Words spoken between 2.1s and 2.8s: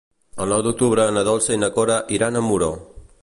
iran a Muro.